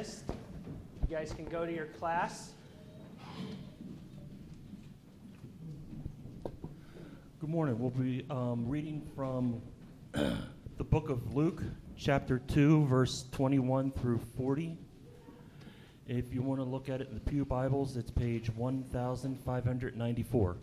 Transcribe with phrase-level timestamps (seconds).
[0.00, 0.24] dismissed.
[1.08, 2.52] You guys can go to your class.
[7.38, 7.78] Good morning.
[7.78, 9.60] We'll be um, reading from
[10.12, 11.62] the book of Luke,
[11.96, 14.78] chapter 2, verse 21 through 40.
[16.06, 20.56] If you want to look at it in the Pew Bibles, it's page 1594.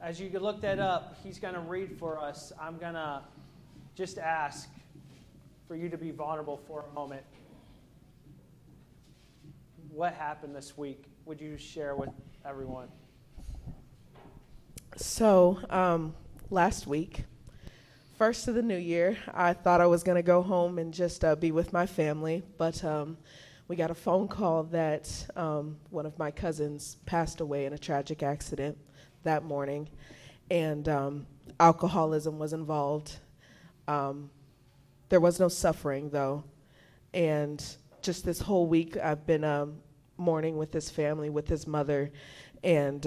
[0.00, 2.54] As you can look that up, he's going to read for us.
[2.58, 3.20] I'm going to
[3.94, 4.70] just ask
[5.70, 7.22] for you to be vulnerable for a moment.
[9.90, 11.04] What happened this week?
[11.26, 12.08] Would you share with
[12.44, 12.88] everyone?
[14.96, 16.16] So, um,
[16.50, 17.22] last week,
[18.18, 21.24] first of the new year, I thought I was going to go home and just
[21.24, 23.16] uh, be with my family, but um,
[23.68, 27.78] we got a phone call that um, one of my cousins passed away in a
[27.78, 28.76] tragic accident
[29.22, 29.88] that morning,
[30.50, 31.26] and um,
[31.60, 33.20] alcoholism was involved.
[33.86, 34.30] Um,
[35.10, 36.44] there was no suffering, though,
[37.12, 37.62] and
[38.00, 39.76] just this whole week, I've been um,
[40.16, 42.10] mourning with his family, with his mother,
[42.64, 43.06] and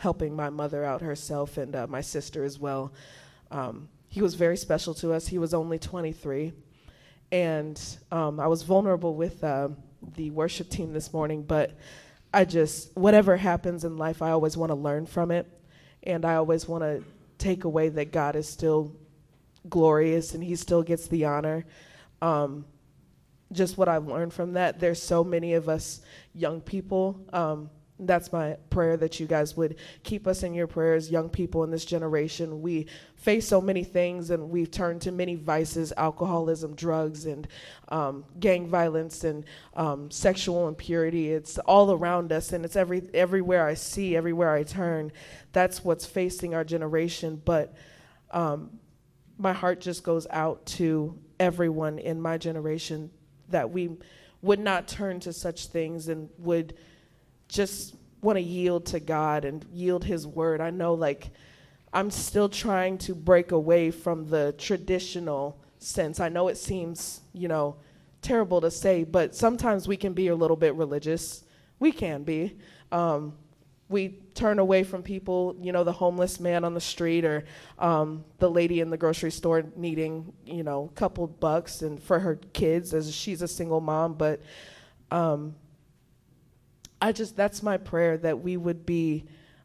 [0.00, 2.90] helping my mother out herself and uh, my sister as well.
[3.50, 5.26] Um, he was very special to us.
[5.26, 6.54] He was only 23.
[7.30, 9.68] And um, I was vulnerable with uh,
[10.16, 11.76] the worship team this morning, but
[12.32, 15.46] I just, whatever happens in life, I always want to learn from it.
[16.02, 17.04] And I always want to
[17.36, 18.96] take away that God is still
[19.68, 21.64] glorious and he still gets the honor.
[22.22, 22.64] Um,
[23.52, 24.78] just what I've learned from that.
[24.78, 26.00] There's so many of us
[26.34, 27.70] young people um,
[28.06, 31.70] that's my prayer that you guys would keep us in your prayers, young people in
[31.70, 32.62] this generation.
[32.62, 32.86] We
[33.16, 37.46] face so many things and we've turned to many vices alcoholism, drugs, and
[37.88, 41.30] um, gang violence and um, sexual impurity.
[41.30, 45.12] It's all around us and it's every, everywhere I see, everywhere I turn.
[45.52, 47.42] That's what's facing our generation.
[47.44, 47.74] But
[48.30, 48.78] um,
[49.40, 53.10] my heart just goes out to everyone in my generation
[53.48, 53.96] that we
[54.42, 56.74] would not turn to such things and would
[57.48, 60.60] just want to yield to God and yield His word.
[60.60, 61.30] I know, like,
[61.92, 66.20] I'm still trying to break away from the traditional sense.
[66.20, 67.76] I know it seems, you know,
[68.20, 71.44] terrible to say, but sometimes we can be a little bit religious.
[71.78, 72.58] We can be.
[72.92, 73.32] Um,
[73.90, 77.44] we turn away from people, you know, the homeless man on the street or
[77.78, 82.20] um, the lady in the grocery store needing, you know, a couple bucks and for
[82.20, 84.14] her kids as she's a single mom.
[84.14, 84.40] But
[85.10, 85.56] um,
[87.02, 89.24] I just, that's my prayer that we would be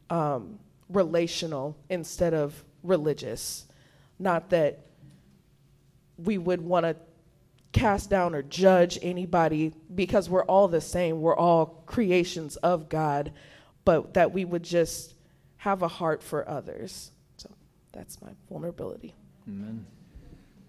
[0.09, 0.57] um,
[0.89, 3.65] relational instead of religious.
[4.17, 4.79] Not that
[6.17, 6.95] we would want to
[7.73, 11.21] cast down or judge anybody because we're all the same.
[11.21, 13.33] We're all creations of God,
[13.85, 15.13] but that we would just
[15.57, 17.11] have a heart for others.
[17.37, 17.49] So
[17.91, 19.13] that's my vulnerability.
[19.47, 19.85] Amen.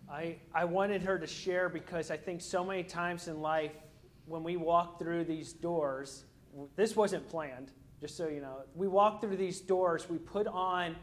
[0.09, 3.73] I, I wanted her to share because I think so many times in life,
[4.27, 6.25] when we walk through these doors,
[6.77, 8.59] this wasn't planned, just so you know.
[8.75, 10.97] We walk through these doors, we put on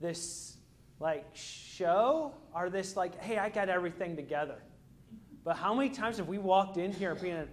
[0.00, 0.56] this
[0.98, 4.62] like show or this like, hey, I got everything together.
[5.44, 7.48] But how many times have we walked in here being,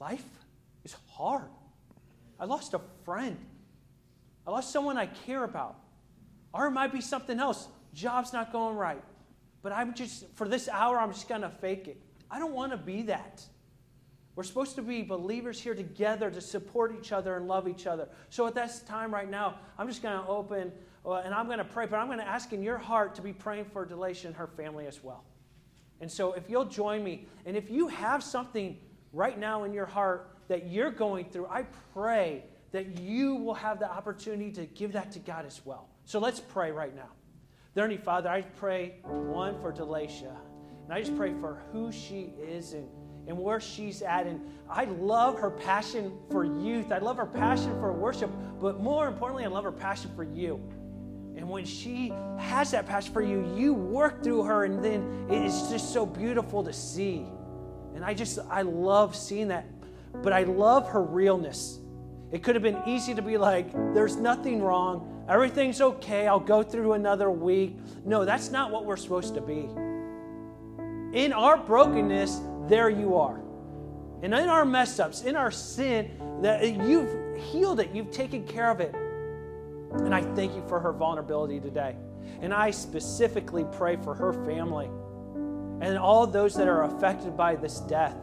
[0.00, 0.24] life
[0.84, 1.50] is hard.
[2.38, 3.36] I lost a friend.
[4.46, 5.76] I lost someone I care about.
[6.52, 7.68] Or it might be something else.
[7.92, 9.02] Job's not going right.
[9.62, 12.00] But I'm just, for this hour, I'm just going to fake it.
[12.30, 13.44] I don't want to be that.
[14.36, 18.08] We're supposed to be believers here together to support each other and love each other.
[18.28, 20.72] So at this time right now, I'm just going to open
[21.06, 23.22] uh, and I'm going to pray, but I'm going to ask in your heart to
[23.22, 25.24] be praying for Delisha and her family as well.
[26.00, 28.76] And so if you'll join me, and if you have something
[29.12, 33.78] right now in your heart that you're going through, I pray that you will have
[33.78, 35.88] the opportunity to give that to God as well.
[36.04, 37.08] So let's pray right now.
[37.74, 40.34] Dear Father, I pray one for Delisha,
[40.84, 42.88] and I just pray for who she is and
[43.26, 44.26] and where she's at.
[44.26, 46.92] And I love her passion for youth.
[46.92, 48.30] I love her passion for worship,
[48.60, 50.60] but more importantly, I love her passion for you.
[51.36, 55.68] And when she has that passion for you, you work through her, and then it's
[55.68, 57.26] just so beautiful to see.
[57.94, 59.66] And I just, I love seeing that.
[60.22, 61.80] But I love her realness.
[62.32, 65.24] It could have been easy to be like, there's nothing wrong.
[65.28, 66.26] Everything's okay.
[66.26, 67.78] I'll go through another week.
[68.04, 69.68] No, that's not what we're supposed to be.
[71.16, 73.40] In our brokenness, there you are.
[74.22, 76.10] And in our mess ups, in our sin,
[76.42, 78.94] that you've healed it, you've taken care of it.
[79.92, 81.96] And I thank you for her vulnerability today.
[82.40, 84.90] And I specifically pray for her family
[85.80, 88.16] and all those that are affected by this death.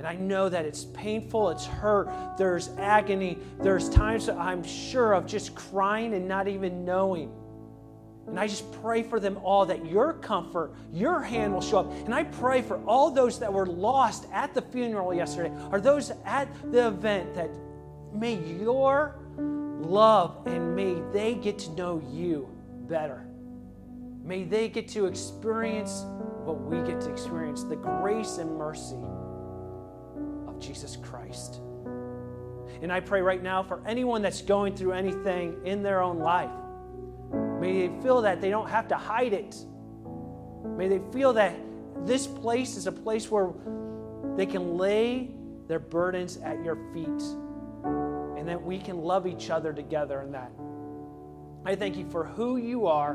[0.00, 2.08] And I know that it's painful, it's hurt,
[2.38, 7.30] there's agony, there's times that I'm sure of just crying and not even knowing.
[8.26, 11.92] And I just pray for them all that your comfort, your hand will show up.
[12.06, 16.12] And I pray for all those that were lost at the funeral yesterday, or those
[16.24, 17.50] at the event, that
[18.10, 22.48] may your love and may they get to know you
[22.88, 23.26] better.
[24.24, 26.06] May they get to experience
[26.44, 28.96] what we get to experience the grace and mercy
[30.60, 31.60] Jesus Christ.
[32.82, 36.50] And I pray right now for anyone that's going through anything in their own life.
[37.60, 39.56] May they feel that they don't have to hide it.
[40.76, 41.56] May they feel that
[42.04, 43.50] this place is a place where
[44.36, 45.30] they can lay
[45.68, 47.22] their burdens at your feet
[48.38, 50.50] and that we can love each other together in that.
[51.64, 53.12] I thank you for who you are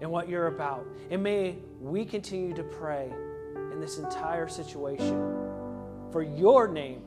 [0.00, 0.84] and what you're about.
[1.10, 3.12] And may we continue to pray
[3.72, 5.37] in this entire situation
[6.10, 7.02] for your name,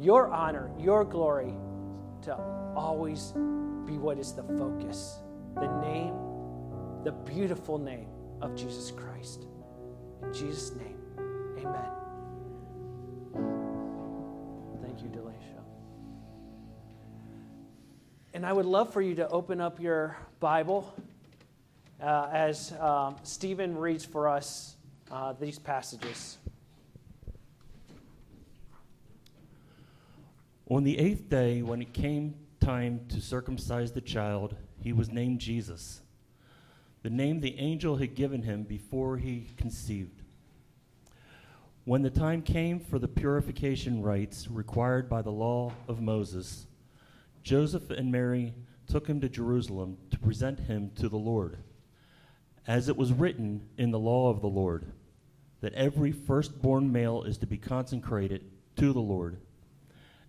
[0.00, 1.54] your honor, your glory
[2.22, 2.34] to
[2.76, 3.32] always
[3.86, 5.18] be what is the focus.
[5.54, 6.14] The name,
[7.04, 8.08] the beautiful name
[8.42, 9.46] of Jesus Christ.
[10.22, 10.98] In Jesus' name,
[11.58, 11.90] amen.
[14.82, 15.62] Thank you, Delisha.
[18.34, 20.94] And I would love for you to open up your Bible
[22.02, 24.76] uh, as um, Stephen reads for us
[25.10, 26.38] uh, these passages.
[30.68, 35.38] On the eighth day, when it came time to circumcise the child, he was named
[35.38, 36.00] Jesus,
[37.04, 40.22] the name the angel had given him before he conceived.
[41.84, 46.66] When the time came for the purification rites required by the law of Moses,
[47.44, 48.52] Joseph and Mary
[48.88, 51.58] took him to Jerusalem to present him to the Lord.
[52.66, 54.86] As it was written in the law of the Lord,
[55.60, 59.38] that every firstborn male is to be consecrated to the Lord,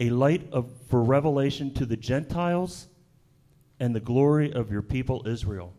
[0.00, 2.88] a light of, for revelation to the Gentiles
[3.80, 5.74] and the glory of your people Israel.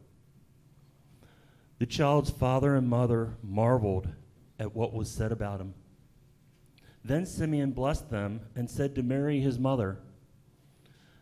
[1.80, 4.10] The child's father and mother marveled
[4.60, 5.74] at what was said about him.
[7.04, 10.00] Then Simeon blessed them and said to Mary, his mother,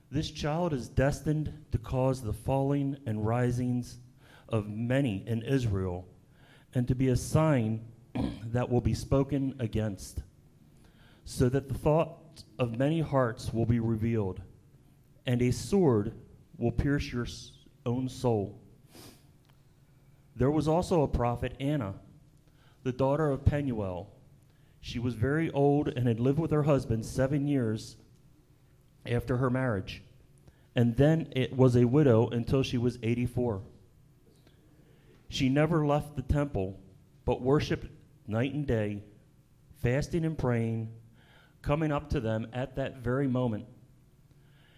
[0.10, 4.00] This child is destined to cause the falling and risings
[4.50, 6.08] of many in Israel,
[6.74, 7.86] and to be a sign
[8.46, 10.24] that will be spoken against,
[11.30, 14.42] so that the thought of many hearts will be revealed,
[15.26, 16.14] and a sword
[16.58, 17.28] will pierce your
[17.86, 18.62] own soul.
[20.38, 21.96] There was also a prophet, Anna,
[22.84, 24.10] the daughter of Penuel
[24.80, 27.98] she was very old and had lived with her husband seven years
[29.06, 30.02] after her marriage,
[30.78, 33.64] and then it was a widow until she was 84.
[35.28, 36.80] She never left the temple,
[37.26, 37.88] but worshiped
[38.28, 39.04] night and day,
[39.82, 40.88] fasting and praying,
[41.68, 43.66] coming up to them at that very moment.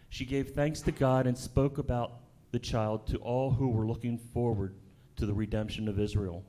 [0.09, 2.13] She gave thanks to God and spoke about
[2.51, 4.73] the child to all who were looking forward
[5.17, 6.43] to the redemption of Israel.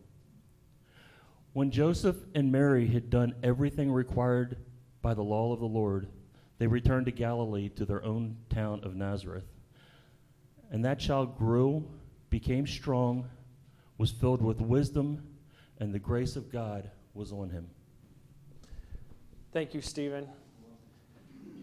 [1.53, 4.57] When Joseph and Mary had done everything required
[5.03, 6.09] by the law of the Lord,
[6.57, 9.45] they returned to Galilee to their own town of Nazareth.
[10.71, 11.87] And that child grew,
[12.31, 13.29] became strong,
[13.99, 15.23] was filled with wisdom,
[15.79, 17.67] and the grace of God was on him.
[19.53, 20.29] Thank you, Stephen.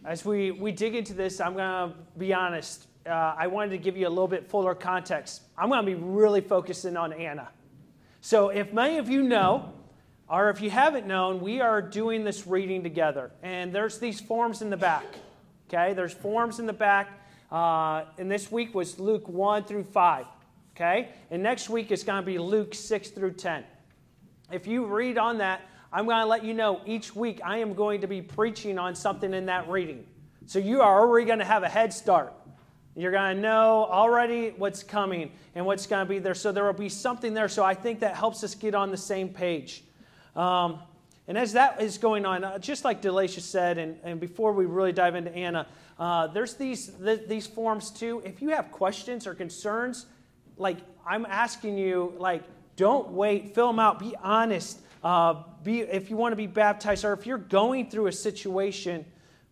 [0.03, 2.85] As we, we dig into this, I'm going to be honest.
[3.05, 5.43] Uh, I wanted to give you a little bit fuller context.
[5.57, 7.47] I'm going to be really focusing on Anna.
[8.19, 9.71] So, if many of you know,
[10.29, 13.31] or if you haven't known, we are doing this reading together.
[13.41, 15.05] And there's these forms in the back.
[15.69, 17.07] Okay, there's forms in the back.
[17.49, 20.25] Uh, and this week was Luke 1 through 5.
[20.75, 23.63] Okay, and next week is going to be Luke 6 through 10.
[24.51, 25.61] If you read on that,
[25.97, 28.93] I'm going to let you know each week I am going to be preaching on
[28.93, 30.05] something in that reading.
[30.45, 32.33] So you are already going to have a head start.
[32.95, 36.35] You're going to know already what's coming and what's going to be there.
[36.35, 37.49] So there will be something there.
[37.49, 39.85] So I think that helps us get on the same page.
[40.35, 40.81] Um,
[41.27, 44.67] and as that is going on, uh, just like Delacia said, and, and before we
[44.67, 45.65] really dive into Anna,
[45.97, 48.21] uh, there's these, th- these forms too.
[48.23, 50.05] If you have questions or concerns,
[50.57, 50.77] like
[51.07, 52.43] I'm asking you, like,
[52.75, 54.81] don't wait, fill them out, be honest.
[55.03, 59.05] Uh, be, if you want to be baptized or if you're going through a situation,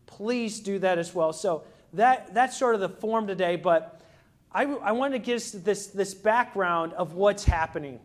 [0.05, 1.33] please do that as well.
[1.33, 4.01] So that, that's sort of the form today, but
[4.51, 7.99] I, I want to give this, this background of what's happening.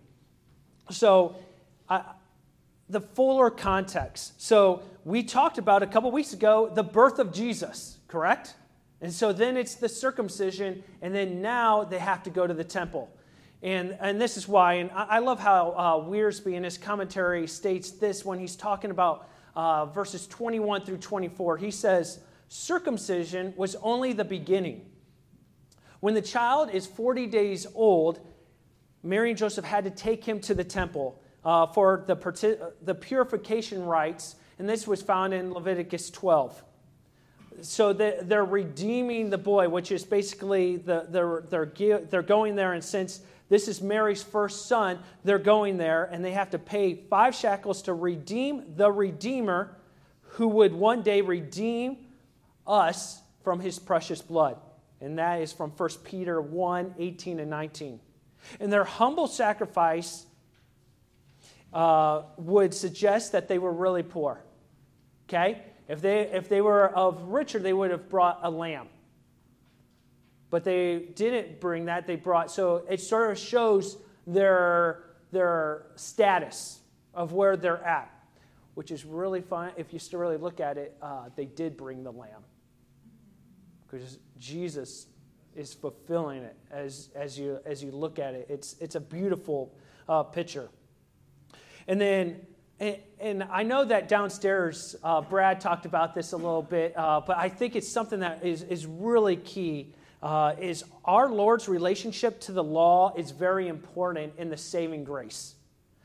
[0.90, 1.36] So,
[2.88, 4.42] the fuller context.
[4.42, 8.54] So, we talked about a couple weeks ago the birth of Jesus, correct?
[9.00, 12.64] And so then it's the circumcision, and then now they have to go to the
[12.64, 13.10] temple.
[13.62, 17.90] And, and this is why, and I, love how uh, Wiersbe in his commentary states
[17.90, 21.58] this when he's talking about uh, verses 21 through 24.
[21.58, 24.86] He says, Circumcision was only the beginning.
[26.00, 28.26] When the child is 40 days old,
[29.02, 33.84] Mary and Joseph had to take him to the temple uh, for the, the purification
[33.84, 36.64] rites, and this was found in Leviticus 12
[37.62, 42.82] so they're redeeming the boy, which is basically the, they're, they're, they're going there, and
[42.82, 45.00] since this is Mary's first son.
[45.24, 49.76] They're going there and they have to pay five shekels to redeem the Redeemer
[50.22, 51.98] who would one day redeem
[52.64, 54.56] us from his precious blood.
[55.00, 58.00] And that is from 1 Peter 1 18 and 19.
[58.60, 60.24] And their humble sacrifice
[61.72, 64.40] uh, would suggest that they were really poor.
[65.28, 65.60] Okay?
[65.88, 68.86] If they, if they were of richer, they would have brought a lamb
[70.50, 72.06] but they didn't bring that.
[72.06, 76.80] They brought, so it sort of shows their, their status
[77.14, 78.10] of where they're at,
[78.74, 79.72] which is really fun.
[79.76, 82.44] If you still really look at it, uh, they did bring the lamb
[83.86, 85.06] because Jesus
[85.56, 88.46] is fulfilling it as, as, you, as you look at it.
[88.48, 89.74] It's, it's a beautiful
[90.08, 90.68] uh, picture.
[91.88, 92.46] And then
[92.78, 97.20] and, and, I know that downstairs, uh, Brad talked about this a little bit, uh,
[97.20, 99.92] but I think it's something that is, is really key
[100.22, 105.54] uh, is our Lord's relationship to the law is very important in the saving grace.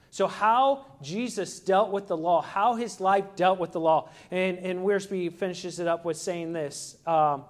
[0.09, 4.09] So, how Jesus dealt with the law, how his life dealt with the law.
[4.31, 7.43] And, and Wiersbe finishes it up with saying this um,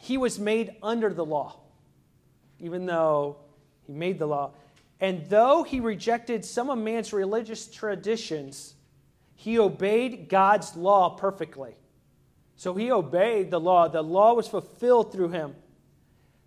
[0.00, 1.56] He was made under the law,
[2.58, 3.36] even though
[3.86, 4.52] he made the law.
[4.98, 8.72] And though he rejected some of man's religious traditions,
[9.34, 11.74] he obeyed God's law perfectly.
[12.56, 13.88] So he obeyed the law.
[13.88, 15.54] The law was fulfilled through him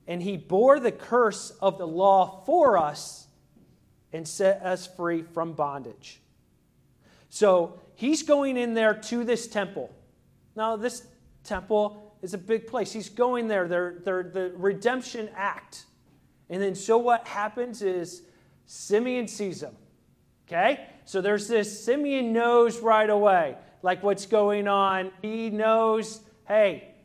[0.08, 3.28] and he bore the curse of the law for us
[4.14, 6.22] and set us free from bondage.
[7.30, 9.94] So he's going in there to this temple.
[10.56, 11.06] Now, this
[11.44, 12.92] temple is a big place.
[12.92, 15.86] He's going there, they're, they're the redemption act.
[16.50, 18.24] And then, so what happens is
[18.66, 19.76] Simeon sees him.
[20.48, 20.88] Okay?
[21.06, 25.12] So there's this, Simeon knows right away, like what's going on.
[25.22, 26.96] He knows, hey,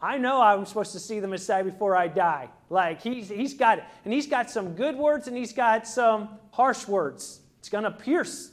[0.00, 2.48] I know I'm supposed to see the Messiah before I die.
[2.70, 3.84] Like he's, he's got it.
[4.04, 7.40] And he's got some good words and he's got some harsh words.
[7.58, 8.52] It's going to pierce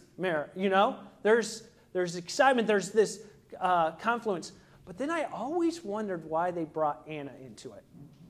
[0.55, 0.97] you know?
[1.23, 3.19] There's, there's excitement, there's this
[3.59, 4.53] uh, confluence.
[4.85, 7.83] But then I always wondered why they brought Anna into it.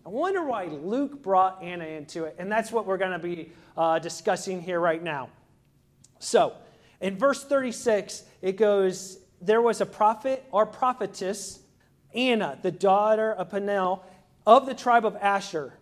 [0.05, 2.35] I wonder why Luke brought Anna into it.
[2.37, 5.29] And that's what we're going to be uh, discussing here right now.
[6.19, 6.53] So,
[7.01, 11.59] in verse 36, it goes, There was a prophet or prophetess
[12.15, 14.03] Anna, the daughter of Penuel
[14.45, 15.73] of the tribe of Asher.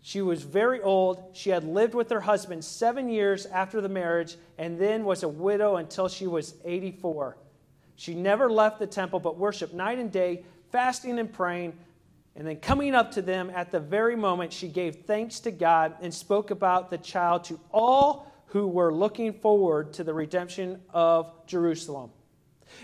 [0.00, 1.22] She was very old.
[1.32, 5.28] She had lived with her husband seven years after the marriage and then was a
[5.28, 7.36] widow until she was 84.
[7.94, 11.74] She never left the temple but worshiped night and day, fasting and praying.
[12.34, 15.94] And then coming up to them at the very moment, she gave thanks to God
[16.00, 21.32] and spoke about the child to all who were looking forward to the redemption of
[21.46, 22.10] Jerusalem.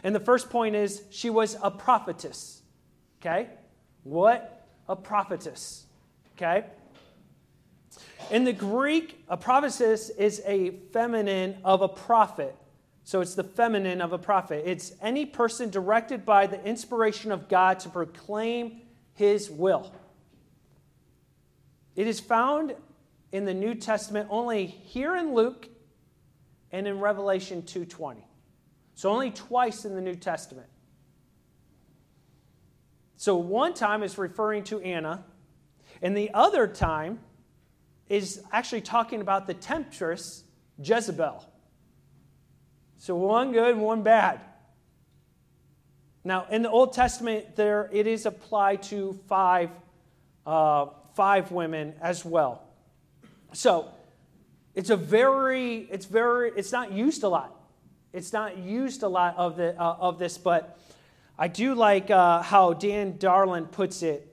[0.05, 2.58] And the first point is she was a prophetess.
[3.21, 3.49] Okay?
[4.05, 4.67] What?
[4.89, 5.87] A prophetess.
[6.37, 6.65] Okay?
[8.31, 12.55] In the Greek, a prophetess is a feminine of a prophet.
[13.05, 14.65] So it's the feminine of a prophet.
[14.67, 18.83] It's any person directed by the inspiration of God to proclaim
[19.15, 19.91] his will.
[21.97, 22.77] It is found
[23.33, 25.69] in the New Testament only here in Luke
[26.71, 28.25] and in Revelation 2:20.
[28.95, 30.69] So only twice in the New Testament.
[33.19, 35.25] So one time is referring to Anna,
[36.01, 37.19] and the other time
[38.09, 40.45] is actually talking about the temptress
[40.83, 41.45] Jezebel.
[42.97, 44.41] So one good, one bad.
[46.25, 49.71] Now, in the Old Testament, there it is applied to five
[50.47, 52.63] uh, five women as well.
[53.53, 53.91] So
[54.77, 57.53] it's a very, it's very, it's not used a lot.
[58.13, 60.79] It's not used a lot of, the, uh, of this, but
[61.38, 64.26] I do like uh, how Dan Darling puts it.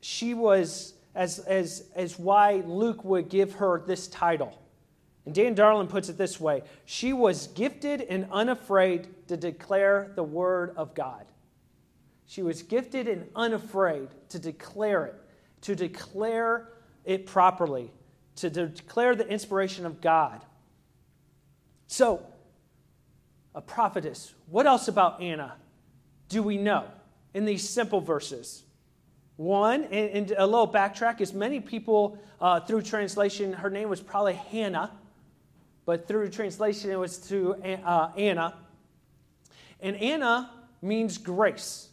[0.00, 4.58] She was, as, as, as why Luke would give her this title.
[5.24, 10.24] And Dan Darling puts it this way She was gifted and unafraid to declare the
[10.24, 11.24] word of God.
[12.26, 15.14] She was gifted and unafraid to declare it,
[15.62, 16.68] to declare
[17.04, 17.90] it properly,
[18.36, 20.44] to declare the inspiration of God.
[21.86, 22.26] So,
[23.54, 24.34] a prophetess.
[24.46, 25.56] What else about Anna
[26.32, 26.86] do we know
[27.34, 28.64] in these simple verses?
[29.36, 34.00] One, and, and a little backtrack, is many people uh, through translation, her name was
[34.00, 34.90] probably Hannah,
[35.84, 38.54] but through translation it was to uh, Anna.
[39.80, 41.88] And Anna means grace.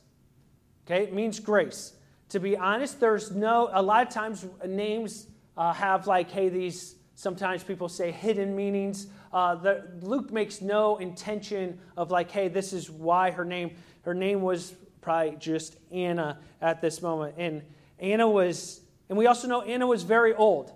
[0.86, 1.94] Okay, it means grace.
[2.30, 5.28] To be honest, there's no, a lot of times names
[5.58, 9.08] uh, have like, hey, these, sometimes people say hidden meanings.
[9.34, 14.14] Uh, the, Luke makes no intention of like, hey, this is why her name, her
[14.14, 17.36] name was probably just Anna at this moment.
[17.38, 17.62] And
[18.00, 20.72] Anna was, and we also know Anna was very old.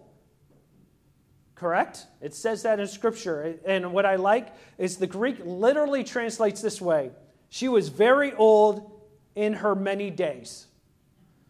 [1.56, 2.08] Correct?
[2.22, 3.58] It says that in Scripture.
[3.66, 7.12] And what I like is the Greek literally translates this way
[7.50, 8.92] She was very old
[9.36, 10.68] in her many days.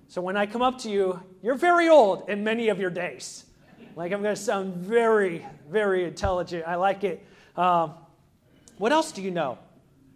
[0.08, 3.46] So when I come up to you, you're very old in many of your days.
[3.96, 6.66] Like I'm going to sound very, very intelligent.
[6.68, 7.26] I like it.
[7.56, 7.94] Um,
[8.78, 9.58] what else do you know?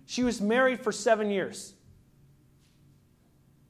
[0.08, 1.74] She was married for seven years.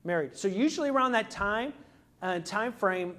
[0.04, 0.38] Married.
[0.38, 1.74] So usually around that time,
[2.22, 3.16] uh, time frame,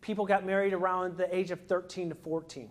[0.00, 2.68] people got married around the age of 13 to 14.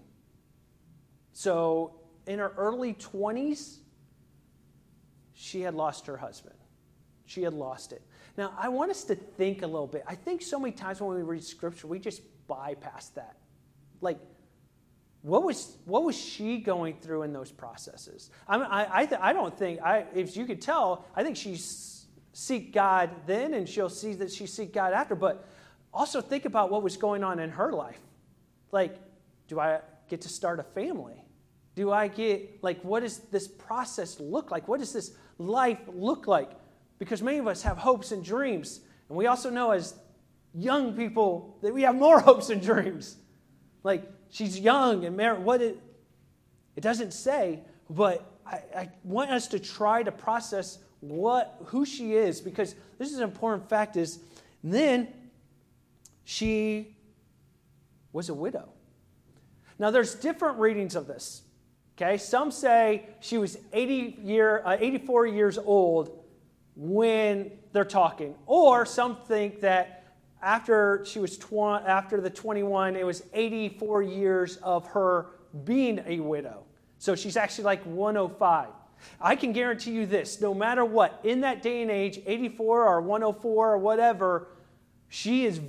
[1.32, 3.78] So in her early 20s,
[5.34, 6.58] she had lost her husband.
[7.26, 8.02] She had lost it.
[8.38, 10.04] Now, I want us to think a little bit.
[10.06, 13.38] I think so many times when we read scripture, we just bypass that.
[14.02, 14.20] Like,
[15.22, 18.30] what was, what was she going through in those processes?
[18.48, 21.36] I, mean, I, I, th- I don't think, I, if you could tell, I think
[21.36, 21.60] she
[22.32, 25.16] seek God then and she'll see that she seek God after.
[25.16, 25.46] But
[25.94, 28.00] also think about what was going on in her life.
[28.72, 28.98] Like,
[29.48, 31.26] do I get to start a family?
[31.76, 34.68] Do I get, like, what does this process look like?
[34.68, 36.52] What does this life look like?
[36.98, 38.82] Because many of us have hopes and dreams.
[39.10, 39.96] And we also know as
[40.54, 43.18] young people that we have more hopes and dreams.
[43.84, 45.44] Like, she's young and married.
[45.44, 45.80] What it,
[46.76, 52.14] it doesn't say, but I, I want us to try to process what who she
[52.14, 54.20] is because this is an important fact is
[54.64, 55.08] then
[56.26, 56.96] she
[58.12, 58.70] was a widow.
[59.78, 61.42] Now, there's different readings of this.
[61.98, 66.24] Okay, some say she was 80 year, uh, 84 years old
[66.76, 69.99] when they're talking, or some think that
[70.42, 75.28] after she was tw- after the 21, it was 84 years of her
[75.64, 76.64] being a widow.
[76.98, 78.70] So she's actually like 105.
[79.22, 83.02] I can guarantee you this: no matter what, in that day and age, 84 or
[83.02, 84.48] 104 or whatever,
[85.08, 85.62] she is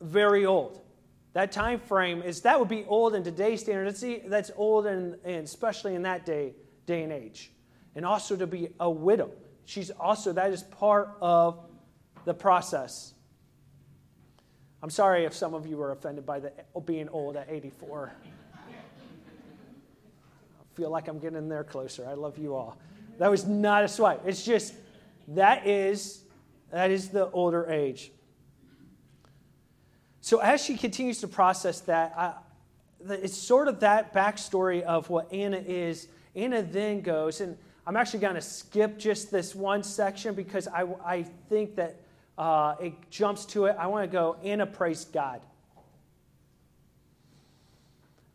[0.00, 0.80] very old.
[1.34, 3.86] That time frame is that would be old in today's standard.
[3.86, 6.54] That's, that's old and, and especially in that day,
[6.86, 7.52] day and age.
[7.94, 9.30] And also to be a widow.
[9.64, 11.60] She's also, that is part of
[12.24, 13.14] the process.
[14.82, 16.52] I'm sorry if some of you were offended by the
[16.84, 18.12] being old at 84.
[18.54, 18.58] I
[20.74, 22.06] feel like I'm getting there closer.
[22.08, 22.78] I love you all.
[23.18, 24.22] That was not a swipe.
[24.24, 24.74] It's just
[25.28, 26.22] that is
[26.70, 28.12] that is the older age.
[30.20, 32.34] So as she continues to process that, I,
[33.14, 36.08] it's sort of that backstory of what Anna is.
[36.34, 40.86] Anna then goes, and I'm actually going to skip just this one section because I,
[41.04, 42.00] I think that
[42.38, 43.76] uh, it jumps to it.
[43.78, 45.40] I want to go, Anna praised God.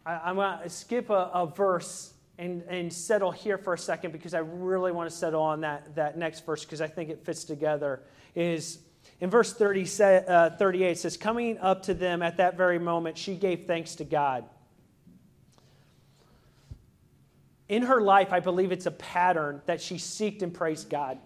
[0.05, 4.11] I, am going to skip a, a verse and, and settle here for a second
[4.11, 7.23] because I really want to settle on that, that next verse because I think it
[7.23, 8.01] fits together.
[8.35, 8.79] Is
[9.21, 13.17] in verse 30, uh, 38, it says, Coming up to them at that very moment,
[13.17, 14.43] she gave thanks to God.
[17.69, 21.19] In her life, I believe it's a pattern that she seeked and praised God.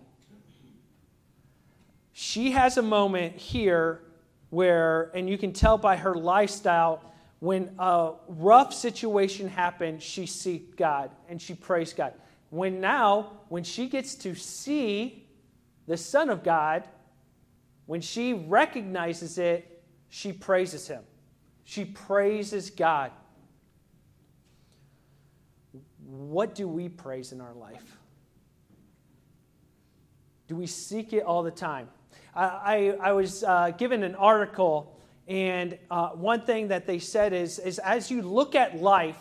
[2.20, 4.02] She has a moment here
[4.50, 7.00] where, and you can tell by her lifestyle,
[7.42, 12.16] when a rough situation happened, she seeked God and she praised God.
[12.50, 15.28] When now, when she gets to see
[15.86, 16.88] the Son of God,
[17.86, 21.04] when she recognizes it, she praises him.
[21.66, 23.12] She praises God.
[26.04, 28.00] What do we praise in our life?
[30.48, 31.90] Do we seek it all the time?
[32.38, 34.96] I, I, was uh, given an article,
[35.28, 39.18] and uh, one thing that they said is, is as you look at life,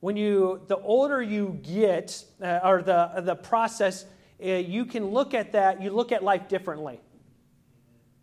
[0.00, 4.04] when you the older you get, uh, or the the process,
[4.44, 5.80] uh, you can look at that.
[5.80, 7.00] You look at life differently.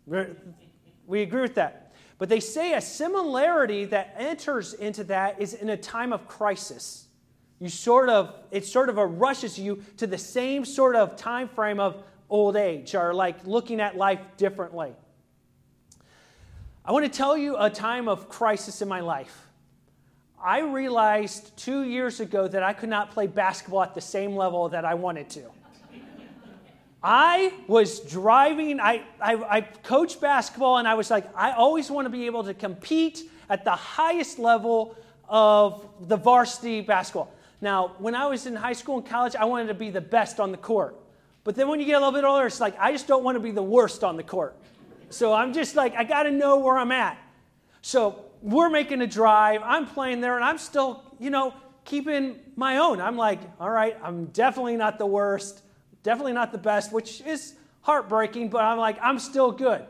[0.06, 1.92] We agree with that.
[2.18, 7.08] But they say a similarity that enters into that is in a time of crisis.
[7.58, 11.80] You sort of, it sort of rushes you to the same sort of time frame
[11.80, 14.94] of old age or like looking at life differently.
[16.84, 19.46] I want to tell you a time of crisis in my life.
[20.42, 24.70] I realized two years ago that I could not play basketball at the same level
[24.70, 25.42] that I wanted to.
[27.02, 32.04] I was driving, I, I, I, coached basketball, and I was like, I always want
[32.04, 37.32] to be able to compete at the highest level of the varsity basketball.
[37.62, 40.40] Now, when I was in high school and college, I wanted to be the best
[40.40, 40.99] on the court.
[41.44, 43.36] But then when you get a little bit older, it's like, I just don't want
[43.36, 44.56] to be the worst on the court.
[45.08, 47.18] So I'm just like, I got to know where I'm at.
[47.82, 49.62] So we're making a drive.
[49.64, 53.00] I'm playing there, and I'm still, you know, keeping my own.
[53.00, 55.62] I'm like, all right, I'm definitely not the worst.
[56.02, 59.84] Definitely not the best, which is heartbreaking, but I'm like, I'm still good.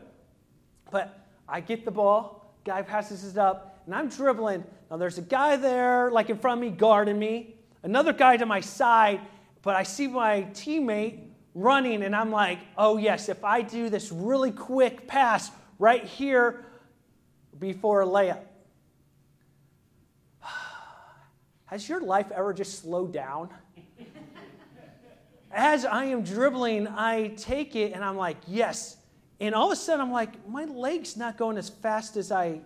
[0.89, 4.63] But I get the ball, guy passes it up, and I'm dribbling.
[4.89, 8.45] Now there's a guy there, like in front of me, guarding me, another guy to
[8.45, 9.21] my side,
[9.61, 11.19] but I see my teammate
[11.53, 16.65] running, and I'm like, oh yes, if I do this really quick pass right here
[17.59, 18.41] before a layup.
[21.65, 23.49] Has your life ever just slowed down?
[25.51, 28.97] as I am dribbling, I take it and I'm like, yes.
[29.39, 32.61] And all of a sudden, I'm like, my leg's not going as fast as I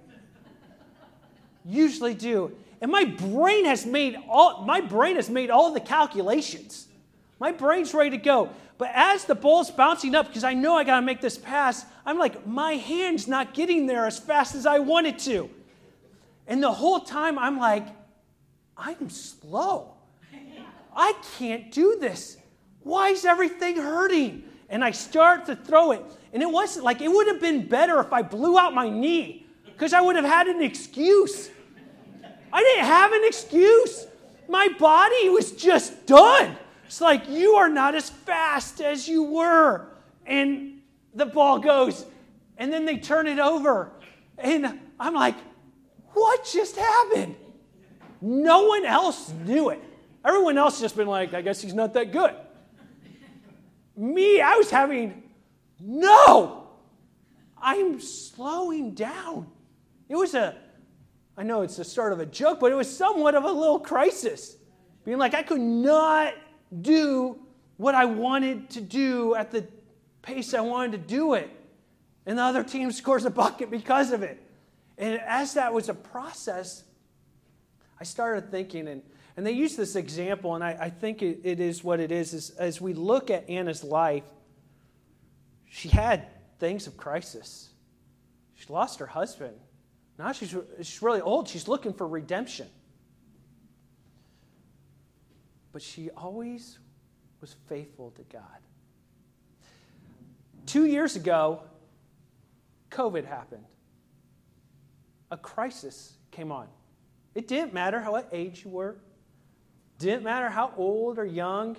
[1.64, 2.52] usually do.
[2.82, 6.88] And my brain has made all my brain has made all the calculations.
[7.40, 8.50] My brain's ready to go.
[8.78, 12.18] But as the ball's bouncing up, because I know I gotta make this pass, I'm
[12.18, 15.50] like, my hand's not getting there as fast as I want it to.
[16.48, 17.88] And the whole time I'm like,
[18.78, 19.94] I'm slow.
[20.96, 22.38] I can't do this.
[22.84, 24.44] Why is everything hurting?
[24.70, 26.04] And I start to throw it.
[26.34, 29.46] And it wasn't like it would have been better if I blew out my knee
[29.64, 31.50] because I would have had an excuse.
[32.52, 34.08] I didn't have an excuse.
[34.48, 36.58] My body was just done.
[36.86, 39.88] It's like, you are not as fast as you were.
[40.26, 40.82] And
[41.14, 42.06] the ball goes,
[42.58, 43.92] and then they turn it over.
[44.38, 45.36] And I'm like,
[46.14, 47.36] what just happened?
[48.22, 49.82] No one else knew it.
[50.24, 52.34] Everyone else just been like, I guess he's not that good.
[53.96, 55.24] Me, I was having,
[55.80, 56.68] no,
[57.62, 59.48] I'm slowing down.
[60.10, 60.56] It was a,
[61.38, 63.80] I know it's the start of a joke, but it was somewhat of a little
[63.80, 64.56] crisis.
[65.04, 66.34] Being like, I could not
[66.82, 67.38] do
[67.78, 69.68] what I wanted to do at the
[70.22, 71.50] pace I wanted to do it.
[72.26, 74.42] And the other team scores a bucket because of it.
[74.98, 76.84] And as that was a process,
[78.00, 79.02] I started thinking, and
[79.38, 82.34] and they use this example, and I, I think it, it is what it is,
[82.34, 82.52] is.
[82.52, 84.24] As we look at Anna's life,
[85.70, 86.28] she had
[86.60, 87.70] things of crisis.
[88.54, 89.56] She lost her husband.
[90.18, 91.50] Now she's, she's really old.
[91.50, 92.68] She's looking for redemption.
[95.76, 96.80] But she always
[97.42, 98.62] was faithful to God.
[100.66, 101.64] Two years ago,
[102.92, 103.66] COVID happened.
[105.32, 106.70] A crisis came on.
[107.34, 108.96] It didn't matter how what age you were,
[110.00, 111.76] didn't matter how old or young.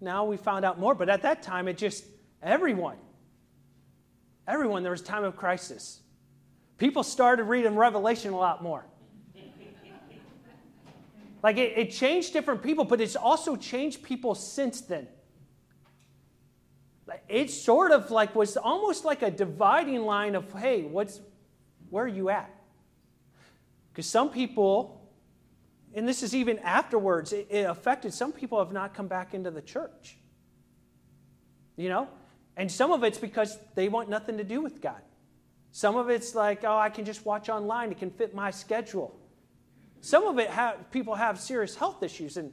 [0.00, 2.06] Now we found out more, but at that time, it just,
[2.42, 2.96] everyone,
[4.48, 6.00] everyone, there was time of crisis.
[6.78, 8.86] People started reading Revelation a lot more.
[11.44, 15.06] Like it, it changed different people, but it's also changed people since then.
[17.28, 21.20] It sort of like was almost like a dividing line of, hey, what's,
[21.90, 22.50] where are you at?
[23.92, 25.02] Because some people
[25.94, 29.50] and this is even afterwards, it, it affected some people have not come back into
[29.50, 30.16] the church.
[31.76, 32.08] You know?
[32.56, 35.00] And some of it's because they want nothing to do with God.
[35.72, 39.14] Some of it's like, oh, I can just watch online, it can fit my schedule.
[40.04, 42.52] Some of it, have, people have serious health issues, and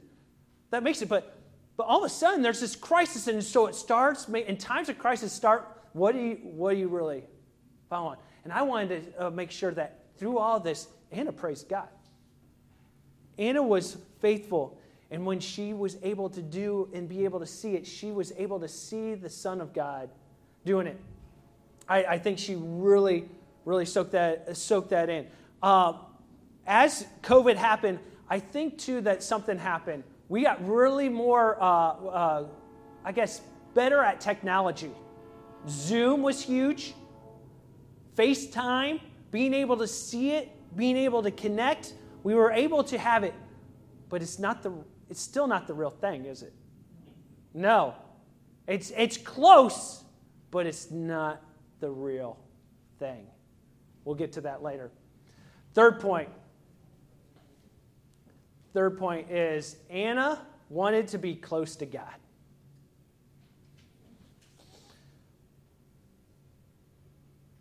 [0.70, 1.36] that makes it, but,
[1.76, 4.98] but all of a sudden there's this crisis, and so it starts, in times of
[4.98, 7.24] crisis, start, what do you, what do you really
[7.90, 8.16] follow on?
[8.44, 11.88] And I wanted to uh, make sure that through all this, Anna praised God.
[13.36, 14.78] Anna was faithful.
[15.10, 18.32] And when she was able to do and be able to see it, she was
[18.38, 20.08] able to see the Son of God
[20.64, 20.98] doing it.
[21.86, 23.28] I, I think she really,
[23.66, 25.26] really soaked that, soaked that in.
[25.62, 25.94] Uh,
[26.66, 27.98] as COVID happened,
[28.28, 30.04] I think too that something happened.
[30.28, 32.44] We got really more, uh, uh,
[33.04, 33.40] I guess,
[33.74, 34.90] better at technology.
[35.68, 36.94] Zoom was huge.
[38.16, 43.24] FaceTime, being able to see it, being able to connect, we were able to have
[43.24, 43.34] it,
[44.08, 44.72] but it's not the
[45.10, 46.54] it's still not the real thing, is it?
[47.52, 47.94] No.
[48.66, 50.04] It's it's close,
[50.50, 51.42] but it's not
[51.80, 52.38] the real
[52.98, 53.26] thing.
[54.04, 54.90] We'll get to that later.
[55.74, 56.28] Third point.
[58.72, 62.14] Third point is Anna wanted to be close to God.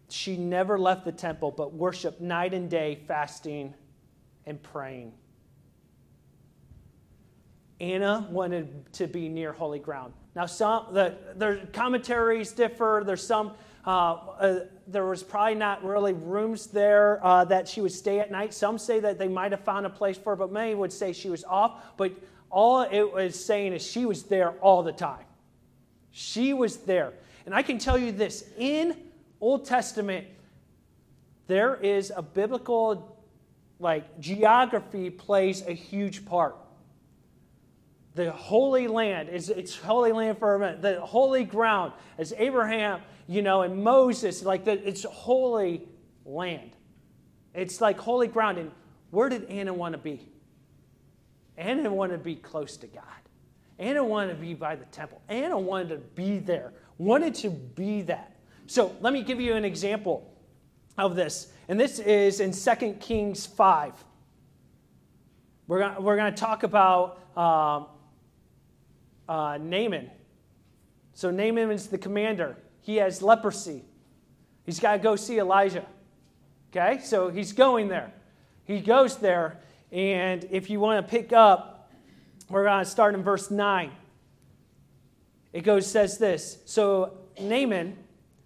[0.10, 3.74] She never left the temple, but worshiped night and day, fasting
[4.46, 5.14] and praying.
[7.80, 10.14] Anna wanted to be near holy ground.
[10.36, 13.04] Now, some the, the commentaries differ.
[13.06, 13.54] There's some.
[13.86, 18.32] Uh, uh, there was probably not really rooms there uh, that she would stay at
[18.32, 18.54] night.
[18.54, 21.14] Some say that they might have found a place for her, but many would say
[21.14, 21.98] she was off.
[21.98, 22.12] But
[22.52, 25.26] all it was saying is she was there all the time.
[26.12, 27.14] She was there.
[27.46, 28.96] And I can tell you this in
[29.40, 30.28] Old Testament,
[31.48, 33.18] there is a biblical,
[33.80, 36.56] like, geography plays a huge part.
[38.14, 40.82] The Holy Land is it's Holy Land for a minute.
[40.82, 45.88] The holy ground, as Abraham, you know, and Moses, like the, it's holy
[46.26, 46.72] land.
[47.54, 48.58] It's like holy ground.
[48.58, 48.72] And
[49.12, 50.28] where did Anna want to be?
[51.58, 53.04] Anna wanted to be close to God.
[53.78, 55.22] Anna wanted to be by the temple.
[55.28, 58.36] Anna wanted to be there, wanted to be that.
[58.68, 60.32] So let me give you an example
[60.98, 61.52] of this.
[61.68, 63.94] And this is in 2 Kings 5.
[65.68, 67.88] We're going we're to talk about um,
[69.28, 70.10] uh, Naaman.
[71.14, 72.58] So Naaman is the commander.
[72.82, 73.84] He has leprosy.
[74.66, 75.86] He's got to go see Elijah.
[76.72, 77.02] Okay?
[77.04, 78.12] So he's going there.
[78.66, 79.60] He goes there.
[79.92, 81.92] And if you want to pick up,
[82.50, 83.92] we're going to start in verse 9.
[85.54, 86.60] It goes, says this.
[86.66, 87.98] So Naaman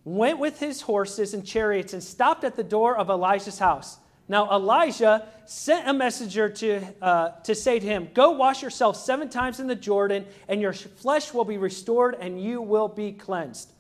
[0.04, 3.98] went with his horses and chariots and stopped at the door of Elijah's house.
[4.28, 9.30] Now, Elijah sent a messenger to, uh, to say to him, Go wash yourself seven
[9.30, 13.72] times in the Jordan, and your flesh will be restored, and you will be cleansed.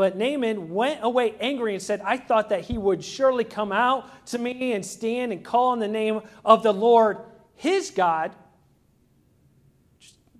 [0.00, 4.26] But Naaman went away angry and said, I thought that he would surely come out
[4.28, 7.18] to me and stand and call on the name of the Lord
[7.54, 8.34] his God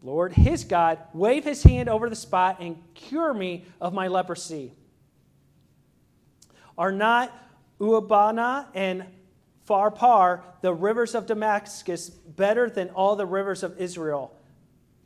[0.02, 4.72] Lord, his God, wave his hand over the spot and cure me of my leprosy.
[6.78, 7.30] Are not
[7.78, 9.04] Abana and
[9.68, 14.34] Pharpar, the rivers of Damascus, better than all the rivers of Israel?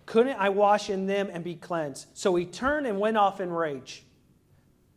[0.07, 2.07] Couldn't I wash in them and be cleansed?
[2.15, 4.05] So he turned and went off in rage.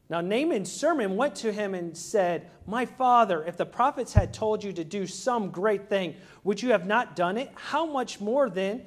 [0.10, 4.64] Now, Naaman's servant went to him and said, My father, if the prophets had told
[4.64, 6.16] you to do some great thing,
[6.46, 7.52] would you have not done it?
[7.56, 8.86] How much more then?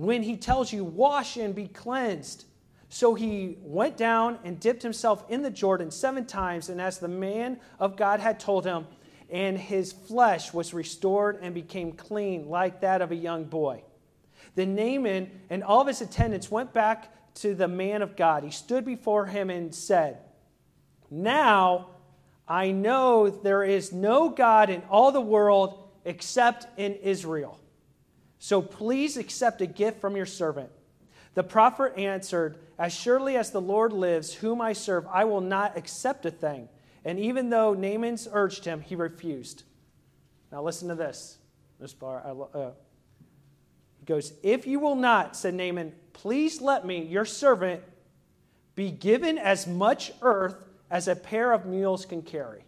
[0.00, 2.46] when he tells you, Wash and be cleansed.
[2.88, 7.08] So he went down and dipped himself in the Jordan seven times, and as the
[7.08, 8.86] man of God had told him,
[9.28, 13.84] and his flesh was restored and became clean like that of a young boy.
[14.56, 18.42] Then Naaman and all of his attendants went back to the man of God.
[18.42, 20.18] He stood before him and said,
[21.10, 21.88] Now
[22.46, 27.60] I know there is no God in all the world except in Israel.
[28.38, 30.70] So please accept a gift from your servant.
[31.34, 35.76] The prophet answered, As surely as the Lord lives, whom I serve, I will not
[35.76, 36.68] accept a thing.
[37.04, 39.62] And even though Naaman's urged him, he refused.
[40.50, 41.38] Now listen to this.
[41.78, 42.70] This part, uh,
[44.00, 47.82] he goes, If you will not, said Naaman, please let me, your servant,
[48.74, 50.56] be given as much earth
[50.90, 52.64] as a pair of mules can carry.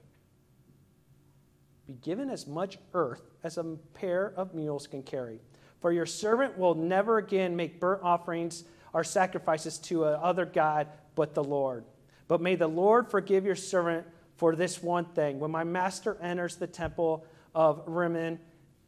[1.87, 5.41] Be given as much earth as a pair of mules can carry.
[5.81, 11.35] For your servant will never again make burnt offerings or sacrifices to another God but
[11.35, 11.85] the Lord.
[12.29, 14.07] But may the Lord forgive your servant
[14.37, 15.41] for this one thing.
[15.41, 18.39] When my master enters the temple of Rimmon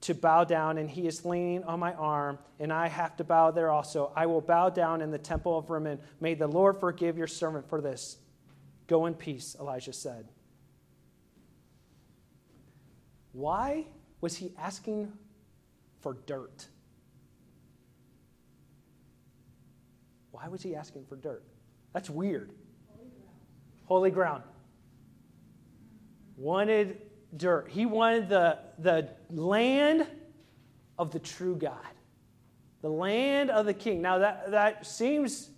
[0.03, 3.51] to bow down, and he is leaning on my arm, and I have to bow
[3.51, 5.99] there also, I will bow down in the temple of Rimmon.
[6.21, 8.19] May the Lord forgive your servant for this.
[8.87, 10.29] Go in peace, Elijah said.
[13.33, 13.87] Why
[14.21, 15.13] was he asking
[16.01, 16.67] for dirt?
[20.31, 21.43] Why was he asking for dirt?
[21.93, 22.53] That's weird.
[23.87, 24.43] Holy ground.
[26.37, 27.01] Wanted
[27.37, 27.69] dirt.
[27.71, 30.07] He wanted the, the land
[30.99, 31.79] of the true God,
[32.83, 34.03] the land of the king.
[34.03, 35.51] Now, that, that seems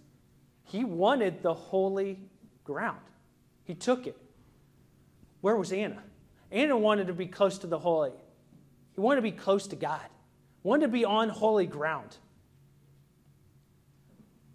[0.62, 2.20] he wanted the holy
[2.64, 3.00] ground.
[3.66, 4.16] He took it.
[5.42, 6.02] Where was Anna?
[6.50, 8.12] Anna wanted to be close to the holy.
[8.94, 10.06] He wanted to be close to God,
[10.62, 12.16] wanted to be on holy ground.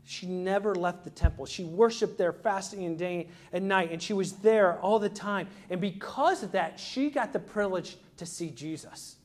[0.03, 1.45] She never left the temple.
[1.45, 5.47] She worshiped there fasting and day and night, and she was there all the time.
[5.69, 9.15] And because of that, she got the privilege to see Jesus.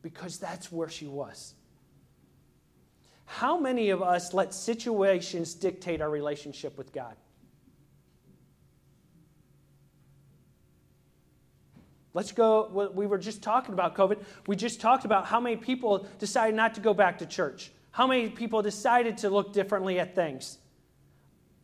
[0.00, 1.54] Because that's where she was.
[3.24, 7.16] How many of us let situations dictate our relationship with God?
[12.14, 12.90] Let's go.
[12.94, 14.22] We were just talking about COVID.
[14.46, 17.72] We just talked about how many people decided not to go back to church.
[17.90, 20.58] How many people decided to look differently at things?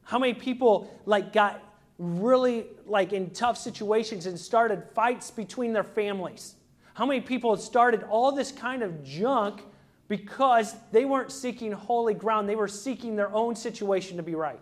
[0.04, 1.62] How many people like got
[1.98, 6.54] really like in tough situations and started fights between their families?
[6.94, 9.62] How many people started all this kind of junk
[10.08, 12.48] because they weren't seeking holy ground?
[12.48, 14.60] They were seeking their own situation to be right.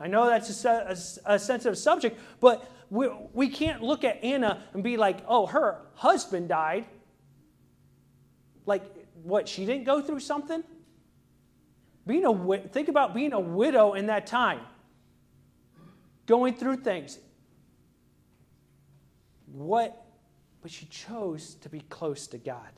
[0.00, 4.62] I know that's a, a, a sensitive subject, but we, we can't look at Anna
[4.72, 6.86] and be like, oh, her husband died.
[8.66, 8.82] Like,
[9.22, 10.62] what, she didn't go through something?
[12.06, 14.60] Being a, think about being a widow in that time,
[16.26, 17.18] going through things.
[19.52, 20.04] What?
[20.60, 22.68] But she chose to be close to God.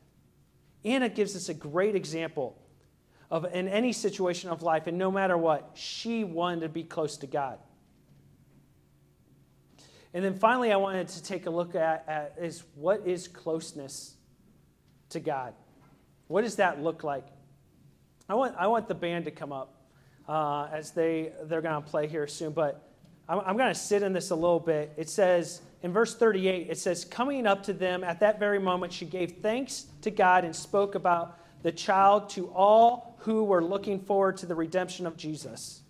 [0.84, 2.56] Anna gives us a great example
[3.30, 7.16] of in any situation of life, and no matter what, she wanted to be close
[7.18, 7.58] to God.
[10.16, 14.16] And then finally, I wanted to take a look at, at is what is closeness
[15.10, 15.52] to God?
[16.26, 17.26] What does that look like?
[18.26, 19.74] I want, I want the band to come up
[20.26, 22.90] uh, as they, they're going to play here soon, but
[23.28, 24.90] I'm, I'm going to sit in this a little bit.
[24.96, 28.94] It says, in verse 38, it says, Coming up to them at that very moment,
[28.94, 34.00] she gave thanks to God and spoke about the child to all who were looking
[34.00, 35.82] forward to the redemption of Jesus.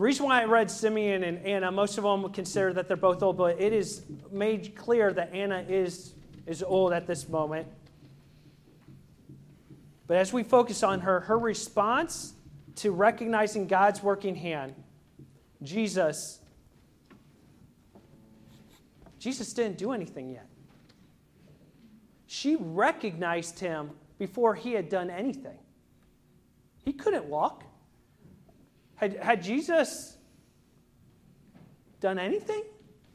[0.00, 3.22] The reason why I read Simeon and Anna, most of them consider that they're both
[3.22, 4.00] old, but it is
[4.32, 6.14] made clear that Anna is,
[6.46, 7.68] is old at this moment.
[10.06, 12.32] But as we focus on her, her response
[12.76, 14.74] to recognizing God's working hand,
[15.62, 16.38] Jesus,
[19.18, 20.46] Jesus didn't do anything yet.
[22.26, 25.58] She recognized him before he had done anything.
[26.86, 27.64] He couldn't walk.
[29.00, 30.18] Had, had Jesus
[32.00, 32.62] done anything?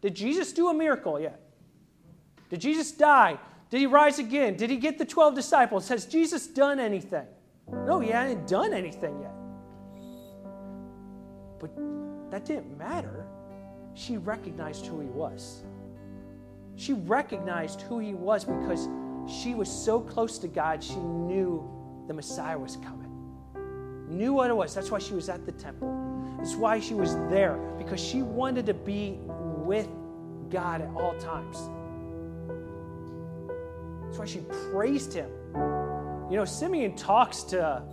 [0.01, 1.39] Did Jesus do a miracle yet?
[2.49, 3.37] Did Jesus die?
[3.69, 4.55] Did he rise again?
[4.55, 5.87] Did he get the 12 disciples?
[5.89, 7.27] Has Jesus done anything?
[7.71, 9.33] No, he hadn't done anything yet.
[11.59, 13.27] But that didn't matter.
[13.93, 15.63] She recognized who he was.
[16.77, 18.89] She recognized who he was because
[19.27, 21.63] she was so close to God, she knew
[22.07, 23.04] the Messiah was coming.
[24.07, 24.73] Knew what it was.
[24.73, 26.35] That's why she was at the temple.
[26.37, 29.19] That's why she was there, because she wanted to be
[29.65, 29.87] with
[30.49, 31.57] God at all times.
[34.05, 34.41] That's why she
[34.71, 35.29] praised him.
[36.29, 37.83] You know, Simeon talks to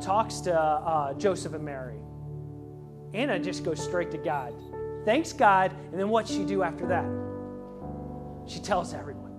[0.00, 1.98] talks to uh, Joseph and Mary.
[3.14, 4.52] Anna just goes straight to God.
[5.04, 7.04] Thanks God, and then what's she do after that?
[8.50, 9.32] She tells everyone.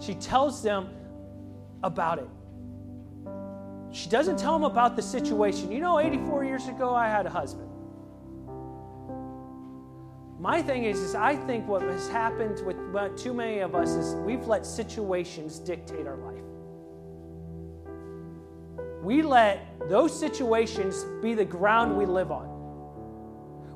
[0.00, 0.88] She tells them
[1.82, 2.28] about it.
[3.96, 5.72] She doesn't tell him about the situation.
[5.72, 7.70] You know, 84 years ago, I had a husband.
[10.38, 12.76] My thing is, is I think what has happened with
[13.16, 16.44] too many of us is we've let situations dictate our life.
[19.02, 22.50] We let those situations be the ground we live on.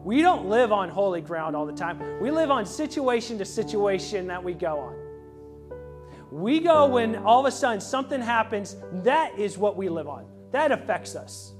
[0.04, 2.20] We don't live on holy ground all the time.
[2.20, 4.99] We live on situation to situation that we go on.
[6.30, 10.26] We go when all of a sudden something happens, that is what we live on.
[10.52, 11.52] That affects us.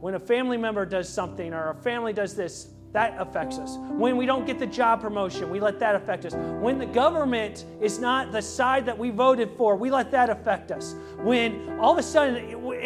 [0.00, 3.76] When a family member does something or a family does this, that affects us.
[3.78, 6.34] When we don't get the job promotion, we let that affect us.
[6.34, 10.70] When the government is not the side that we voted for, we let that affect
[10.70, 10.94] us.
[11.18, 12.36] When all of a sudden,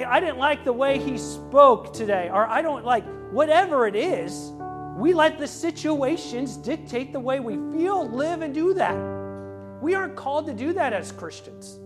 [0.05, 4.51] I didn't like the way he spoke today, or I don't like whatever it is,
[5.01, 8.95] we let the situations dictate the way we feel, live, and do that.
[9.83, 11.81] We aren't called to do that as Christians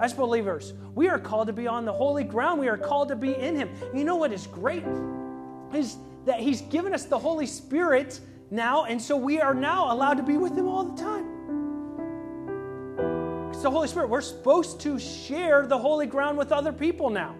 [0.00, 0.74] as believers.
[0.94, 2.60] We are called to be on the holy ground.
[2.60, 3.70] We are called to be in Him.
[3.94, 4.84] You know what is great?
[5.72, 8.20] Is that He's given us the Holy Spirit
[8.50, 11.24] now, and so we are now allowed to be with Him all the time.
[13.50, 14.08] It's the Holy Spirit.
[14.10, 17.34] We're supposed to share the holy ground with other people now.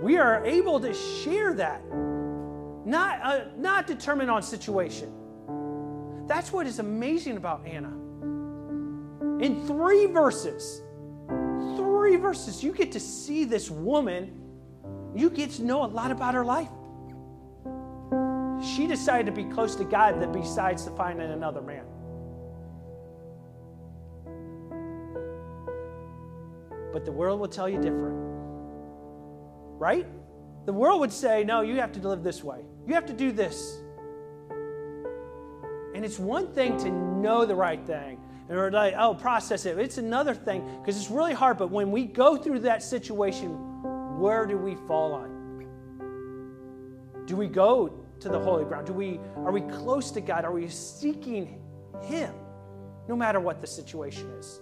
[0.00, 1.82] We are able to share that,
[2.84, 5.12] not, uh, not determined on situation.
[6.26, 7.92] That's what is amazing about Anna
[9.40, 10.80] in three verses,
[11.76, 14.40] three verses, you get to see this woman.
[15.14, 16.68] You get to know a lot about her life.
[18.62, 21.84] she decided to be close to God that besides to finding another man.
[26.92, 28.16] But the world will tell you different.
[29.78, 30.06] Right?
[30.64, 32.60] The world would say, no, you have to live this way.
[32.86, 33.78] You have to do this.
[35.94, 39.78] And it's one thing to know the right thing and we're like, oh, process it.
[39.78, 41.56] It's another thing because it's really hard.
[41.56, 43.50] But when we go through that situation,
[44.18, 45.32] where do we fall on?
[47.26, 48.86] Do we go to the holy ground?
[48.86, 50.44] Do we are we close to God?
[50.44, 51.58] Are we seeking
[52.02, 52.34] Him,
[53.08, 54.60] no matter what the situation is,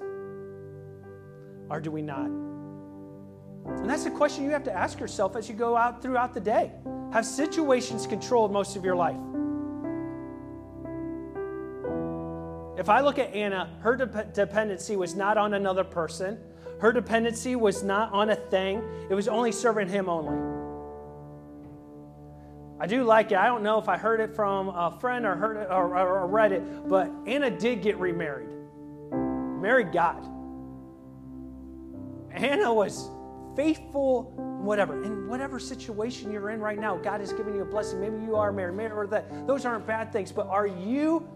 [1.68, 2.51] or do we not?
[3.64, 6.40] And that's the question you have to ask yourself as you go out throughout the
[6.40, 6.72] day.
[7.12, 9.16] Have situations controlled most of your life?
[12.78, 16.38] If I look at Anna, her de- dependency was not on another person.
[16.80, 18.82] Her dependency was not on a thing.
[19.08, 20.52] It was only serving him only.
[22.80, 23.38] I do like it.
[23.38, 26.22] I don't know if I heard it from a friend or heard it or, or,
[26.22, 28.48] or read it, but Anna did get remarried.
[29.12, 30.26] Married God.
[32.32, 33.08] Anna was
[33.56, 34.32] faithful
[34.62, 38.16] whatever in whatever situation you're in right now god has given you a blessing maybe
[38.24, 41.26] you are married, married or that those aren't bad things but are you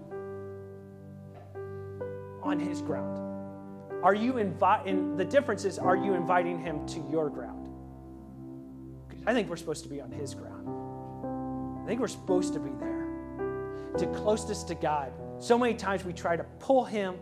[2.46, 3.18] on his ground?
[4.02, 7.68] Are you inviting, the difference is, are you inviting him to your ground?
[9.26, 10.68] I think we're supposed to be on his ground.
[11.82, 13.08] I think we're supposed to be there,
[13.98, 15.12] to closest to God.
[15.40, 17.16] So many times we try to pull him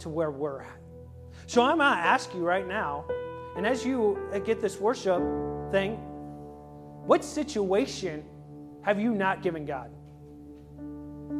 [0.00, 0.80] to where we're at.
[1.46, 3.04] So I'm going to ask you right now,
[3.58, 5.20] and as you uh, get this worship
[5.72, 5.94] thing,
[7.06, 8.22] what situation
[8.82, 9.90] have you not given God?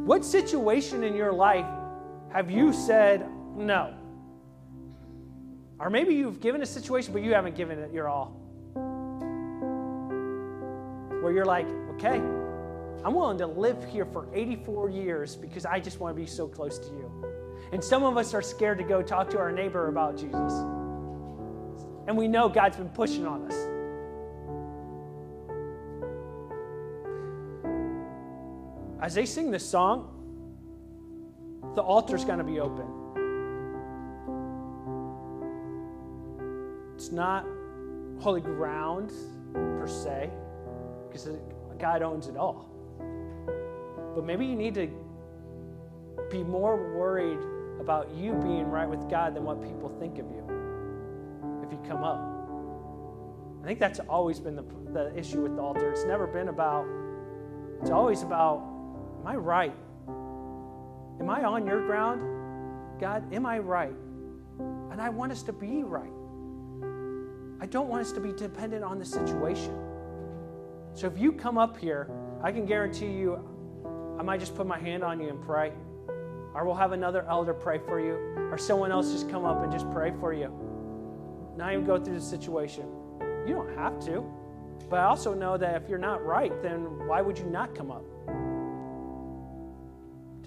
[0.05, 1.65] What situation in your life
[2.33, 3.95] have you said no?
[5.79, 8.31] Or maybe you've given a situation, but you haven't given it your all.
[11.23, 16.01] Where you're like, okay, I'm willing to live here for 84 years because I just
[16.01, 17.25] want to be so close to you.
[17.71, 20.65] And some of us are scared to go talk to our neighbor about Jesus.
[22.09, 23.55] And we know God's been pushing on us.
[29.03, 30.09] As they sing this song,
[31.75, 32.87] the altar's going to be open.
[36.95, 37.45] It's not
[38.21, 39.13] holy ground
[39.53, 40.31] per se,
[41.09, 41.29] because
[41.79, 42.71] God owns it all.
[44.15, 44.89] But maybe you need to
[46.31, 47.39] be more worried
[47.83, 50.58] about you being right with God than what people think of you
[51.89, 52.39] come up.
[53.63, 55.91] I think that's always been the, the issue with the altar.
[55.91, 56.87] It's never been about,
[57.81, 58.63] it's always about,
[59.21, 59.75] am I right?
[61.21, 63.01] Am I on your ground?
[63.01, 63.95] God, am I right?
[64.91, 66.13] And I want us to be right.
[67.61, 69.77] I don't want us to be dependent on the situation.
[70.95, 72.11] So if you come up here,
[72.43, 73.39] I can guarantee you,
[74.19, 75.73] I might just put my hand on you and pray.
[76.55, 78.15] Or we'll have another elder pray for you.
[78.51, 80.68] Or someone else just come up and just pray for you.
[81.59, 82.87] Not even go through the situation.
[83.47, 84.25] You don't have to.
[84.89, 87.91] But I also know that if you're not right, then why would you not come
[87.91, 88.05] up?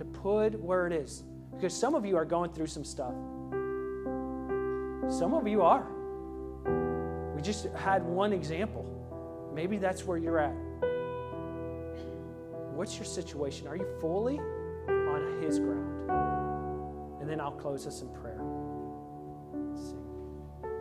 [0.02, 1.24] to put where it is.
[1.54, 3.14] Because some of you are going through some stuff.
[5.10, 5.86] Some of you are.
[7.36, 8.84] We just had one example.
[9.54, 10.56] Maybe that's where you're at.
[12.74, 13.68] What's your situation?
[13.68, 16.10] Are you fully on His ground?
[17.22, 18.41] And then I'll close us in prayer.